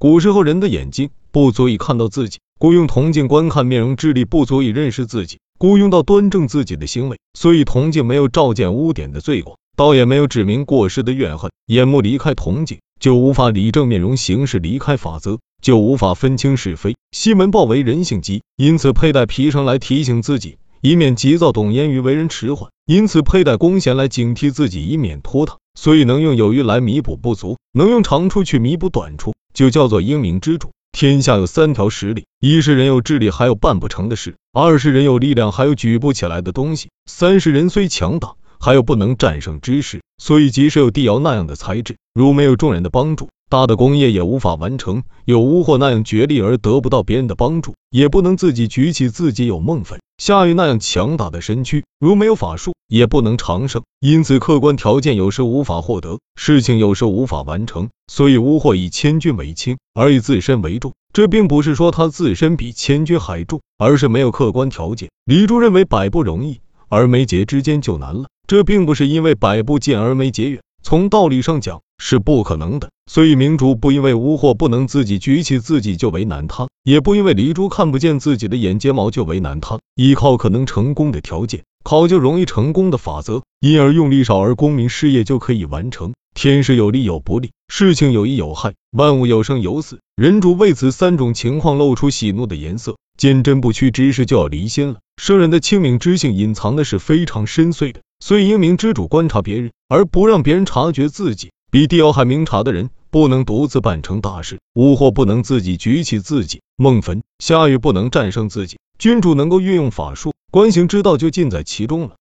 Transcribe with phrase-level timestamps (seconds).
[0.00, 7.18] 古时候人的眼睛不足以看到自己，故用铜镜观看面容；智力不足以认识自己，故用到端正自己的行为。
[7.36, 11.50] 所以铜镜没有照见污点的罪过，倒也没有指明过失的怨恨。
[11.66, 16.94] 眼目离开铜镜，就无法理正面容；行事离开法则，就无法分清是非。
[17.10, 20.58] 西门豹为人性急，因此佩戴皮绳来提醒自己。
[20.80, 25.58] 以免急躁动言于为人迟缓，因此佩戴弓弦来警惕自己，以免拖沓。
[25.80, 30.72] 所以能用有余来弥补不足，能用长处去弥补短处，就叫做英明之主。
[30.90, 40.00] 天下有三条实力：一是人有智力还有办不成的事；二是人有力量还有举不起来的东西；三是人虽强大，还有不能战胜之事。
[40.20, 43.28] 所以即使有帝尧那样的才智，如没有众人的帮助。
[43.50, 50.00] 大的工业也无法完成，有巫祸那样绝力而得不到别人的帮助，也不能自己举起自己有梦粉。
[50.18, 53.82] 夏禹那样强大的身躯，如没有法术，也不能长生。
[54.00, 57.88] 因此，客观条件有时无法获得，事情有时无法完成。
[58.12, 60.92] 所以，巫祸以千钧为轻，而以自身为重。
[61.14, 65.08] 这并不是说他自身比千钧还重，而是没有客观条件。
[65.24, 68.26] 李柱认为百步容易，而没结之间就难了。
[68.46, 71.80] 这并不是因为百步近而没结远，从道理上讲。
[71.98, 79.78] 是不可能的，所以明珠不因为污货不能自己举起自己就为难他，也不因为黎珠看不见自己的眼睫毛就为难他。
[79.94, 86.14] 依靠可能成功的条件，考究容易成功的法则，因而用力少而功名事业就可以完成。
[86.34, 89.98] 天时有利有不利，事情有益有害，万物有生有死。
[90.14, 95.00] 人主为此三种情况露出喜怒的颜色，坚贞不屈之时就要离心了。
[95.20, 101.50] 圣人的清明之性隐藏的是非常深邃的，所以英明之主观察别人，而不让别人察觉自己。
[101.70, 108.78] 比帝尧还明察的人，不能独自办成大事；巫祸不能自己举起自己；孟坟夏禹不能战胜自己。
[108.98, 112.14] 君主能够运用法术，观行之道就尽在其中了。